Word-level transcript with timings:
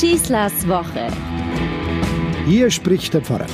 Schießlers 0.00 0.66
Woche. 0.66 1.08
Hier 2.46 2.70
spricht 2.70 3.12
der 3.12 3.20
Pfarrer. 3.20 3.44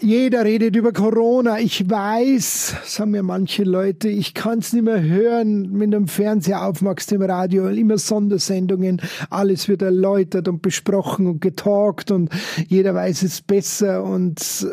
Jeder 0.00 0.44
redet 0.44 0.76
über 0.76 0.92
Corona. 0.92 1.58
Ich 1.58 1.90
weiß, 1.90 2.76
sagen 2.84 3.10
mir 3.10 3.24
manche 3.24 3.64
Leute, 3.64 4.08
ich 4.08 4.34
kann 4.34 4.60
es 4.60 4.72
nicht 4.72 4.84
mehr 4.84 5.02
hören, 5.02 5.80
wenn 5.80 5.90
du 5.90 5.96
im 5.96 6.06
Fernseher 6.06 6.64
aufmachst, 6.64 7.10
im 7.10 7.22
Radio, 7.22 7.66
immer 7.66 7.98
Sondersendungen, 7.98 9.02
alles 9.30 9.66
wird 9.66 9.82
erläutert 9.82 10.46
und 10.46 10.62
besprochen 10.62 11.26
und 11.26 11.40
getalkt 11.40 12.12
und 12.12 12.30
jeder 12.68 12.94
weiß 12.94 13.24
es 13.24 13.40
besser 13.40 14.04
und 14.04 14.68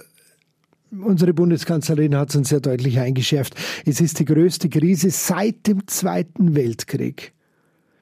Unsere 0.92 1.34
Bundeskanzlerin 1.34 2.16
hat 2.16 2.30
es 2.30 2.36
uns 2.36 2.50
sehr 2.50 2.62
deutlich 2.62 3.00
eingeschärft. 3.00 3.56
Es 3.86 4.00
ist 4.00 4.20
die 4.20 4.26
größte 4.26 4.70
Krise 4.70 5.10
seit 5.10 5.68
dem 5.68 5.86
Zweiten 5.88 6.56
Weltkrieg. 6.56 7.34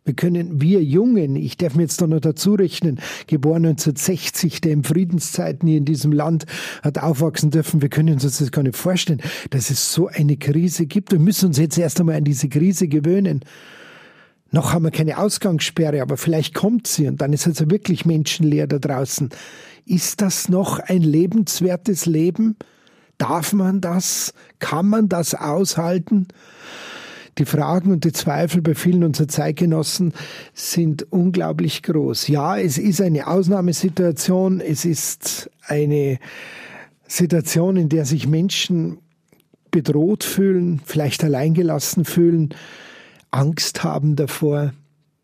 Wir 0.05 0.13
können, 0.13 0.61
wir 0.61 0.83
Jungen, 0.83 1.36
ich 1.36 1.57
darf 1.57 1.73
mir 1.73 1.82
jetzt 1.82 2.00
da 2.00 2.05
noch 2.05 2.19
dazu 2.19 2.54
rechnen, 2.54 3.00
geboren 3.25 3.65
1960, 3.65 4.61
der 4.61 4.73
in 4.73 4.83
Friedenszeiten 4.83 5.68
hier 5.68 5.79
in 5.79 5.86
diesem 5.86 6.11
Land 6.11 6.46
hat 6.83 7.00
aufwachsen 7.00 7.50
dürfen, 7.50 7.82
wir 7.82 7.89
können 7.89 8.13
uns 8.13 8.21
das 8.21 8.51
gar 8.51 8.61
nicht 8.61 8.77
vorstellen, 8.77 9.19
dass 9.49 9.71
es 9.71 9.91
so 9.91 10.07
eine 10.07 10.37
Krise 10.37 10.86
gibt. 10.86 11.11
Wir 11.11 11.18
müssen 11.18 11.47
uns 11.47 11.57
jetzt 11.57 11.79
erst 11.79 11.99
einmal 11.99 12.18
an 12.18 12.23
diese 12.23 12.49
Krise 12.49 12.87
gewöhnen. 12.87 13.39
Noch 14.51 14.73
haben 14.73 14.83
wir 14.83 14.91
keine 14.91 15.18
Ausgangssperre, 15.18 16.04
aber 16.04 16.18
vielleicht 16.18 16.54
kommt 16.54 16.85
sie 16.85 17.07
und 17.07 17.19
dann 17.19 17.33
ist 17.33 17.47
also 17.47 17.71
wirklich 17.71 18.05
menschenleer 18.05 18.68
da 18.68 18.77
draußen. 18.77 19.29
Ist 19.87 20.21
das 20.21 20.49
noch 20.49 20.77
ein 20.77 21.01
lebenswertes 21.01 22.05
Leben? 22.05 22.57
Darf 23.18 23.54
man 23.54 23.82
das? 23.82 24.35
Kann 24.60 24.87
man 24.87 25.10
das 25.10 25.33
aushalten? 25.33 26.27
Die 27.38 27.46
Fragen 27.46 27.92
und 27.92 28.06
die 28.06 28.14
Zweifel 28.14 28.62
bei 28.62 28.75
vielen 28.75 29.04
unserer 29.04 29.28
Zeitgenossen 29.28 30.14
sind 30.54 31.12
unglaublich 31.12 31.84
groß. 31.84 32.30
Ja, 32.30 32.58
es 32.58 32.77
ist 32.77 33.02
eine 33.02 33.27
Ausnahmesituation. 33.27 34.61
Es 34.61 34.86
ist 34.86 35.50
eine 35.67 36.19
Situation, 37.08 37.75
in 37.75 37.89
der 37.89 38.05
sich 38.05 38.27
Menschen 38.27 39.00
bedroht 39.69 40.23
fühlen, 40.23 40.81
vielleicht 40.86 41.23
alleingelassen 41.25 42.05
fühlen, 42.05 42.53
Angst 43.31 43.83
haben 43.83 44.16
davor. 44.16 44.73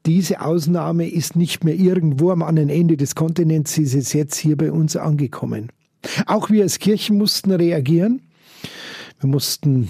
Diese 0.06 0.42
Ausnahme 0.42 1.09
ist 1.09 1.38
nicht 1.38 1.64
mehr 1.64 1.75
irgendwo 1.75 2.31
am 2.31 2.44
anderen 2.44 2.68
Ende 2.68 2.98
des 2.98 3.16
Kontinents, 3.16 3.73
sie 3.73 3.84
ist 3.84 4.14
jetzt 4.14 4.36
hier 4.36 4.58
bei 4.58 4.72
uns 4.72 4.98
angekommen. 4.98 5.72
Auch 6.25 6.50
wir 6.50 6.64
als 6.64 6.80
Kirchen 6.80 7.18
mussten 7.18 7.52
reagieren. 7.52 8.22
Wir 9.22 9.30
mussten 9.30 9.90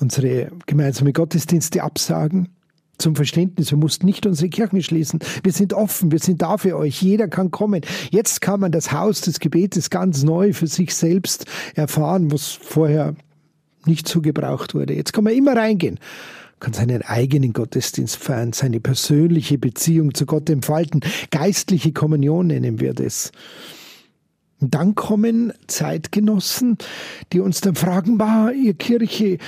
unsere 0.00 0.50
gemeinsame 0.66 1.12
Gottesdienste 1.12 1.82
absagen. 1.82 2.48
Zum 2.98 3.14
Verständnis, 3.14 3.70
wir 3.70 3.78
mussten 3.78 4.06
nicht 4.06 4.26
unsere 4.26 4.48
Kirchen 4.48 4.82
schließen. 4.82 5.20
Wir 5.44 5.52
sind 5.52 5.72
offen, 5.72 6.10
wir 6.10 6.18
sind 6.18 6.42
da 6.42 6.58
für 6.58 6.76
euch. 6.76 7.00
Jeder 7.00 7.28
kann 7.28 7.52
kommen. 7.52 7.82
Jetzt 8.10 8.40
kann 8.40 8.58
man 8.58 8.72
das 8.72 8.90
Haus 8.90 9.20
des 9.20 9.38
Gebetes 9.38 9.88
ganz 9.88 10.24
neu 10.24 10.52
für 10.52 10.66
sich 10.66 10.94
selbst 10.94 11.44
erfahren, 11.76 12.32
was 12.32 12.50
vorher 12.50 13.14
nicht 13.86 14.08
so 14.08 14.20
gebraucht 14.20 14.74
wurde. 14.74 14.94
Jetzt 14.94 15.12
kann 15.12 15.24
man 15.24 15.32
immer 15.32 15.56
reingehen 15.56 16.00
kann 16.60 16.72
seinen 16.72 17.02
eigenen 17.02 17.52
Gottesdienst 17.52 18.16
feiern, 18.16 18.52
seine 18.52 18.80
persönliche 18.80 19.58
Beziehung 19.58 20.14
zu 20.14 20.26
Gott 20.26 20.50
entfalten. 20.50 21.00
Geistliche 21.30 21.92
Kommunion 21.92 22.48
nennen 22.48 22.80
wir 22.80 22.94
das. 22.94 23.30
Und 24.60 24.74
dann 24.74 24.94
kommen 24.94 25.52
Zeitgenossen, 25.66 26.78
die 27.32 27.40
uns 27.40 27.60
dann 27.60 27.74
fragen, 27.74 28.18
bah, 28.18 28.50
ihr 28.50 28.74
Kirche, 28.74 29.38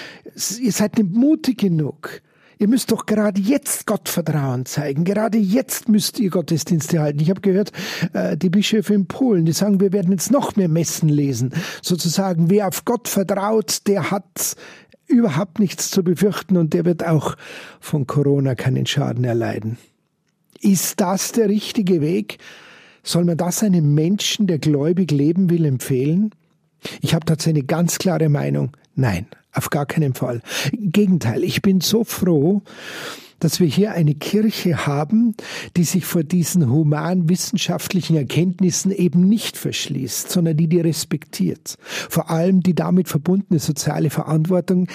ihr 0.61 0.73
seid 0.73 0.99
nicht 0.99 1.11
mutig 1.11 1.59
genug. 1.59 2.23
Ihr 2.59 2.69
müsst 2.69 2.93
doch 2.93 3.07
gerade 3.07 3.41
jetzt 3.41 3.87
Gottvertrauen 3.87 4.67
zeigen. 4.67 5.05
Gerade 5.05 5.39
jetzt 5.39 5.89
müsst 5.89 6.21
ihr 6.21 6.29
Gottesdienste 6.29 7.01
halten. 7.01 7.19
Ich 7.21 7.31
habe 7.31 7.41
gehört, 7.41 7.73
äh, 8.13 8.37
die 8.37 8.51
Bischöfe 8.51 8.93
in 8.93 9.07
Polen, 9.07 9.47
die 9.47 9.53
sagen, 9.53 9.81
wir 9.81 9.95
werden 9.95 10.13
jetzt 10.13 10.31
noch 10.31 10.57
mehr 10.57 10.69
Messen 10.69 11.09
lesen. 11.09 11.55
Sozusagen, 11.81 12.51
wer 12.51 12.69
auf 12.69 12.85
Gott 12.85 13.09
vertraut, 13.09 13.87
der 13.87 14.11
hat 14.11 14.57
überhaupt 15.07 15.59
nichts 15.59 15.91
zu 15.91 16.05
befürchten 16.05 16.59
und 16.59 16.75
der 16.75 16.85
wird 16.85 17.05
auch 17.05 17.35
von 17.81 18.07
Corona 18.07 18.55
keinen 18.55 18.85
Schaden 18.85 19.25
erleiden. 19.25 19.79
Ist 20.61 21.01
das 21.01 21.33
der 21.33 21.49
richtige 21.49 22.03
Weg? 22.03 22.39
Soll 23.03 23.25
man 23.25 23.37
das 23.37 23.63
einem 23.63 23.95
Menschen, 23.95 24.47
der 24.47 24.59
gläubig 24.59 25.11
leben 25.11 25.51
will, 25.51 25.65
empfehlen? 25.65 26.31
Ich 27.01 27.15
habe 27.15 27.25
dazu 27.27 27.51
eine 27.51 27.63
ganz 27.63 27.99
klare 27.99 28.29
Meinung. 28.29 28.71
Nein, 28.95 29.27
auf 29.53 29.71
gar 29.71 29.87
keinen 29.87 30.15
Fall. 30.15 30.43
Im 30.73 30.93
Gegenteil, 30.93 31.45
ich 31.45 31.63
bin 31.63 31.81
so 31.81 32.05
froh, 32.05 32.63
dass 33.41 33.59
wir 33.59 33.67
hier 33.67 33.93
eine 33.93 34.15
Kirche 34.15 34.87
haben, 34.87 35.35
die 35.77 35.85
sich 35.85 36.05
vor 36.05 36.23
diesen 36.23 36.71
humanwissenschaftlichen 36.71 38.17
Erkenntnissen 38.17 38.93
eben 38.93 39.29
nicht 39.29 39.57
verschließt, 39.57 40.31
sondern 40.31 40.57
die 40.57 40.69
die 40.69 40.81
respektiert. 40.81 41.77
Vor 41.81 42.31
allem 42.31 42.61
die 42.61 42.75
damit 42.75 43.09
verbundene 43.09 43.59
soziale 43.59 44.11
Verantwortung, 44.11 44.89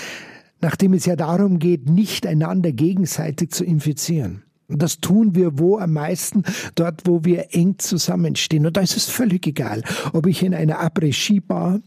nachdem 0.62 0.94
es 0.94 1.06
ja 1.06 1.16
darum 1.16 1.60
geht, 1.60 1.90
nicht 1.90 2.26
einander 2.28 2.72
gegenseitig 2.72 3.50
zu 3.52 3.66
infizieren. 3.66 4.45
Das 4.68 5.00
tun 5.00 5.36
wir 5.36 5.60
wo 5.60 5.78
am 5.78 5.94
meisten? 5.94 6.44
Dort, 6.76 7.02
wo 7.06 7.24
wir 7.24 7.54
eng 7.54 7.76
zusammenstehen. 7.78 8.66
Und 8.66 8.78
da 8.78 8.82
ist 8.82 8.98
es 8.98 9.06
völlig 9.06 9.46
egal, 9.46 9.84
ob 10.14 10.26
ich 10.26 10.42
in 10.44 10.54
einer 10.54 10.80
Après-Ski-Bar 10.80 11.82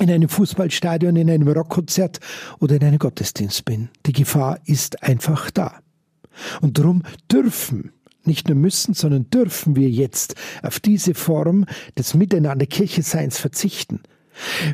in 0.00 0.10
einem 0.10 0.28
Fußballstadion, 0.28 1.16
in 1.16 1.30
einem 1.30 1.48
Rockkonzert 1.48 2.20
oder 2.60 2.76
in 2.76 2.84
einem 2.84 2.98
Gottesdienst 2.98 3.64
bin. 3.64 3.88
Die 4.06 4.12
Gefahr 4.12 4.60
ist 4.64 5.02
einfach 5.02 5.50
da. 5.50 5.80
Und 6.60 6.78
darum 6.78 7.02
dürfen, 7.30 7.92
nicht 8.24 8.48
nur 8.48 8.56
müssen, 8.56 8.94
sondern 8.94 9.28
dürfen 9.30 9.74
wir 9.74 9.88
jetzt 9.88 10.34
auf 10.62 10.78
diese 10.78 11.14
Form 11.14 11.64
des 11.96 12.14
Miteinander 12.14 12.66
Kircheseins 12.66 13.38
verzichten. 13.38 14.00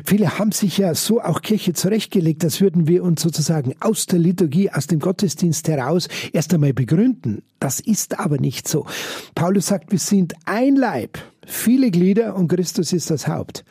Viele 0.05 0.37
haben 0.37 0.51
sich 0.51 0.77
ja 0.77 0.93
so 0.95 1.21
auch 1.21 1.41
Kirche 1.41 1.73
zurechtgelegt, 1.73 2.43
als 2.43 2.61
würden 2.61 2.87
wir 2.87 3.03
uns 3.03 3.21
sozusagen 3.21 3.75
aus 3.79 4.05
der 4.05 4.19
Liturgie, 4.19 4.69
aus 4.71 4.87
dem 4.87 4.99
Gottesdienst 4.99 5.67
heraus 5.67 6.07
erst 6.33 6.53
einmal 6.53 6.73
begründen. 6.73 7.43
Das 7.59 7.79
ist 7.79 8.19
aber 8.19 8.37
nicht 8.37 8.67
so. 8.67 8.85
Paulus 9.33 9.67
sagt, 9.67 9.91
wir 9.91 9.99
sind 9.99 10.33
ein 10.45 10.75
Leib, 10.75 11.17
viele 11.45 11.91
Glieder 11.91 12.35
und 12.35 12.47
Christus 12.47 12.93
ist 12.93 13.09
das 13.09 13.27
Haupt. 13.27 13.63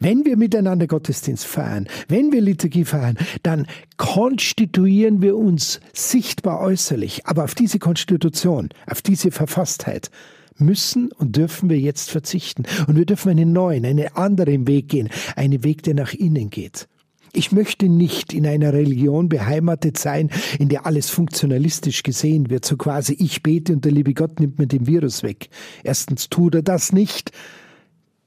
Wenn 0.00 0.24
wir 0.24 0.36
miteinander 0.36 0.86
Gottesdienst 0.86 1.44
feiern, 1.44 1.88
wenn 2.08 2.32
wir 2.32 2.40
Liturgie 2.40 2.84
feiern, 2.84 3.18
dann 3.42 3.66
konstituieren 3.96 5.22
wir 5.22 5.36
uns 5.36 5.80
sichtbar 5.92 6.60
äußerlich. 6.60 7.26
Aber 7.26 7.44
auf 7.44 7.54
diese 7.54 7.78
Konstitution, 7.78 8.70
auf 8.86 9.02
diese 9.02 9.30
Verfasstheit 9.30 10.10
müssen 10.58 11.10
und 11.12 11.36
dürfen 11.36 11.68
wir 11.70 11.78
jetzt 11.78 12.10
verzichten. 12.10 12.64
Und 12.86 12.96
wir 12.96 13.06
dürfen 13.06 13.30
einen 13.30 13.52
neuen, 13.52 13.84
einen 13.84 14.08
anderen 14.14 14.66
Weg 14.66 14.88
gehen, 14.88 15.08
einen 15.36 15.64
Weg, 15.64 15.82
der 15.82 15.94
nach 15.94 16.12
innen 16.12 16.50
geht. 16.50 16.88
Ich 17.36 17.50
möchte 17.50 17.88
nicht 17.88 18.32
in 18.32 18.46
einer 18.46 18.72
Religion 18.72 19.28
beheimatet 19.28 19.98
sein, 19.98 20.30
in 20.60 20.68
der 20.68 20.86
alles 20.86 21.10
funktionalistisch 21.10 22.04
gesehen 22.04 22.48
wird, 22.48 22.64
so 22.64 22.76
quasi 22.76 23.16
ich 23.18 23.42
bete 23.42 23.72
und 23.72 23.84
der 23.84 23.90
liebe 23.90 24.14
Gott 24.14 24.38
nimmt 24.38 24.60
mir 24.60 24.68
den 24.68 24.86
Virus 24.86 25.24
weg. 25.24 25.48
Erstens 25.82 26.28
tut 26.28 26.54
er 26.54 26.62
das 26.62 26.92
nicht, 26.92 27.32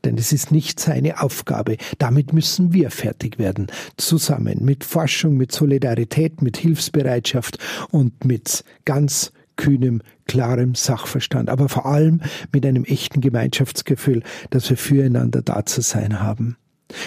denn 0.03 0.17
es 0.17 0.33
ist 0.33 0.51
nicht 0.51 0.79
seine 0.81 1.21
Aufgabe. 1.21 1.77
Damit 1.99 2.33
müssen 2.33 2.73
wir 2.73 2.91
fertig 2.91 3.39
werden, 3.39 3.67
zusammen 3.95 4.65
mit 4.65 4.83
Forschung, 4.83 5.37
mit 5.37 5.53
Solidarität, 5.53 6.41
mit 6.41 6.57
Hilfsbereitschaft 6.57 7.59
und 7.91 8.25
mit 8.25 8.65
ganz 8.83 9.31
kühnem, 9.57 10.01
klarem 10.25 10.75
Sachverstand, 10.75 11.49
aber 11.49 11.69
vor 11.69 11.85
allem 11.85 12.21
mit 12.53 12.65
einem 12.65 12.85
echten 12.85 13.21
Gemeinschaftsgefühl, 13.21 14.23
dass 14.49 14.69
wir 14.69 14.77
füreinander 14.77 15.41
da 15.41 15.65
zu 15.65 15.81
sein 15.81 16.21
haben. 16.21 16.57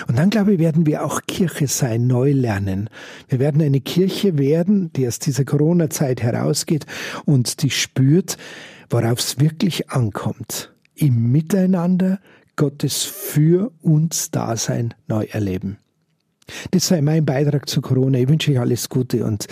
Und 0.09 0.19
dann, 0.19 0.31
glaube 0.31 0.53
ich, 0.53 0.59
werden 0.59 0.85
wir 0.85 1.05
auch 1.05 1.23
Kirche 1.27 1.67
sein, 1.67 2.07
neu 2.07 2.33
lernen. 2.33 2.91
Wir 3.29 3.39
werden 3.39 3.63
eine 3.63 3.81
Kirche 3.81 4.37
werden, 4.37 4.93
die 4.93 5.09
aus 5.09 5.19
dieser 5.19 5.45
Corona-Zeit 5.45 6.23
herausgeht 6.23 6.85
und 7.25 7.63
die 7.63 7.71
spürt, 7.71 8.37
worauf 8.91 9.21
es 9.21 9.41
wirklich 9.41 9.91
ankommt. 9.91 10.75
Im 10.95 11.33
Miteinander 11.33 12.21
Gottes 12.57 13.05
für 13.05 13.73
uns 13.81 14.31
Dasein 14.31 14.93
neu 15.09 15.25
erleben. 15.31 15.79
Das 16.73 16.89
sei 16.89 17.01
mein 17.01 17.25
Beitrag 17.25 17.69
zu 17.69 17.81
Corona. 17.81 18.19
Ich 18.19 18.29
wünsche 18.29 18.51
euch 18.51 18.61
alles 18.61 18.89
Gute 18.89 19.25
und 19.25 19.47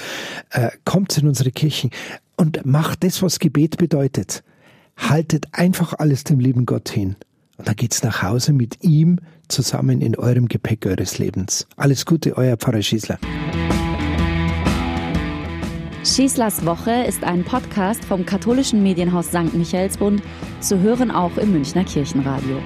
äh, 0.51 0.71
kommt 0.85 1.17
in 1.17 1.29
unsere 1.29 1.53
Kirchen 1.53 1.91
und 2.39 2.65
macht 2.65 3.05
das, 3.05 3.23
was 3.23 3.39
Gebet 3.39 3.77
bedeutet. 3.77 4.43
Haltet 4.97 5.47
einfach 5.53 5.93
alles 5.99 6.25
dem 6.25 6.41
lieben 6.41 6.65
Gott 6.65 6.89
hin. 6.89 7.17
Und 7.57 7.69
dann 7.69 7.77
geht's 7.77 8.03
nach 8.03 8.23
Hause 8.23 8.53
mit 8.53 8.83
ihm 8.83 9.19
zusammen 9.49 10.01
in 10.01 10.17
eurem 10.17 10.47
Gepäck 10.47 10.87
eures 10.87 11.19
Lebens. 11.19 11.67
Alles 11.77 12.07
Gute, 12.07 12.37
euer 12.37 12.57
Pfarrer 12.57 12.83
Schießler. 12.83 13.19
Schießlers 16.05 16.65
Woche 16.65 17.05
ist 17.07 17.25
ein 17.25 17.45
Podcast 17.45 18.05
vom 18.05 18.25
katholischen 18.25 18.83
Medienhaus 18.83 19.29
St. 19.29 19.55
Michaelsbund, 19.55 20.23
zu 20.61 20.79
hören 20.81 21.11
auch 21.11 21.37
im 21.37 21.53
Münchner 21.53 21.85
Kirchenradio. 21.85 22.61